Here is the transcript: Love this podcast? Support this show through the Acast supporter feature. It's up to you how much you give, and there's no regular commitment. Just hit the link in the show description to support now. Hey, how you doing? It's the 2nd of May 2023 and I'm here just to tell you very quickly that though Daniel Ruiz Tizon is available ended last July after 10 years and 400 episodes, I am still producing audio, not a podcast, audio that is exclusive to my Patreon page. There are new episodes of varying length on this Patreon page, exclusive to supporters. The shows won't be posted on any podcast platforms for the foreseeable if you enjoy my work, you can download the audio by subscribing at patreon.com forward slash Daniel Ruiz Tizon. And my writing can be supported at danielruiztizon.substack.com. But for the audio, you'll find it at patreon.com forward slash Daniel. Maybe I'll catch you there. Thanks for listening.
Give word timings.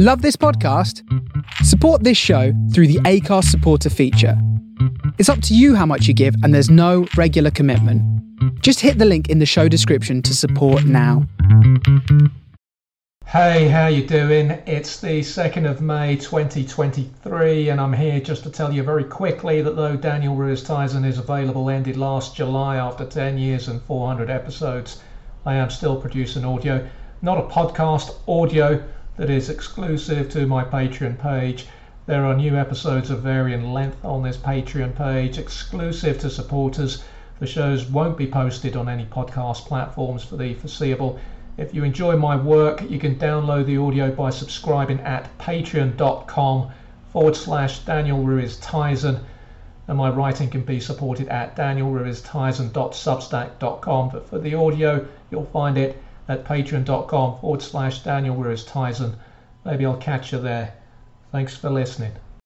Love 0.00 0.22
this 0.22 0.36
podcast? 0.36 1.02
Support 1.64 2.04
this 2.04 2.16
show 2.16 2.52
through 2.72 2.86
the 2.86 3.00
Acast 3.00 3.46
supporter 3.46 3.90
feature. 3.90 4.40
It's 5.18 5.28
up 5.28 5.42
to 5.42 5.56
you 5.56 5.74
how 5.74 5.86
much 5.86 6.06
you 6.06 6.14
give, 6.14 6.36
and 6.44 6.54
there's 6.54 6.70
no 6.70 7.08
regular 7.16 7.50
commitment. 7.50 8.00
Just 8.62 8.78
hit 8.78 8.98
the 8.98 9.04
link 9.04 9.28
in 9.28 9.40
the 9.40 9.44
show 9.44 9.66
description 9.66 10.22
to 10.22 10.36
support 10.36 10.84
now. 10.84 11.26
Hey, 13.26 13.66
how 13.66 13.88
you 13.88 14.06
doing? 14.06 14.52
It's 14.66 15.00
the 15.00 15.18
2nd 15.18 15.68
of 15.68 15.80
May 15.80 16.14
2023 16.14 17.70
and 17.70 17.80
I'm 17.80 17.92
here 17.92 18.20
just 18.20 18.44
to 18.44 18.50
tell 18.50 18.72
you 18.72 18.84
very 18.84 19.02
quickly 19.02 19.62
that 19.62 19.74
though 19.74 19.96
Daniel 19.96 20.36
Ruiz 20.36 20.62
Tizon 20.62 21.04
is 21.04 21.18
available 21.18 21.70
ended 21.70 21.96
last 21.96 22.36
July 22.36 22.76
after 22.76 23.04
10 23.04 23.36
years 23.36 23.66
and 23.66 23.82
400 23.82 24.30
episodes, 24.30 25.02
I 25.44 25.56
am 25.56 25.70
still 25.70 26.00
producing 26.00 26.44
audio, 26.44 26.88
not 27.20 27.38
a 27.38 27.48
podcast, 27.48 28.14
audio 28.28 28.80
that 29.18 29.28
is 29.28 29.50
exclusive 29.50 30.30
to 30.30 30.46
my 30.46 30.64
Patreon 30.64 31.18
page. 31.18 31.66
There 32.06 32.24
are 32.24 32.34
new 32.34 32.56
episodes 32.56 33.10
of 33.10 33.20
varying 33.20 33.74
length 33.74 34.02
on 34.02 34.22
this 34.22 34.38
Patreon 34.38 34.96
page, 34.96 35.36
exclusive 35.36 36.18
to 36.20 36.30
supporters. 36.30 37.04
The 37.38 37.46
shows 37.46 37.84
won't 37.84 38.16
be 38.16 38.26
posted 38.26 38.76
on 38.76 38.88
any 38.88 39.04
podcast 39.04 39.66
platforms 39.66 40.24
for 40.24 40.36
the 40.36 40.54
foreseeable 40.54 41.20
if 41.58 41.74
you 41.74 41.82
enjoy 41.82 42.16
my 42.16 42.36
work, 42.36 42.88
you 42.88 43.00
can 43.00 43.16
download 43.16 43.66
the 43.66 43.78
audio 43.78 44.12
by 44.12 44.30
subscribing 44.30 45.00
at 45.00 45.36
patreon.com 45.38 46.70
forward 47.12 47.34
slash 47.34 47.80
Daniel 47.80 48.22
Ruiz 48.22 48.58
Tizon. 48.58 49.18
And 49.88 49.98
my 49.98 50.08
writing 50.08 50.50
can 50.50 50.60
be 50.60 50.78
supported 50.78 51.26
at 51.26 51.56
danielruiztizon.substack.com. 51.56 54.10
But 54.10 54.28
for 54.28 54.38
the 54.38 54.54
audio, 54.54 55.04
you'll 55.32 55.46
find 55.46 55.76
it 55.76 56.00
at 56.28 56.44
patreon.com 56.44 57.38
forward 57.40 57.62
slash 57.62 58.00
Daniel. 58.00 58.36
Maybe 59.64 59.86
I'll 59.86 59.96
catch 59.96 60.32
you 60.32 60.38
there. 60.38 60.74
Thanks 61.32 61.56
for 61.56 61.70
listening. 61.70 62.12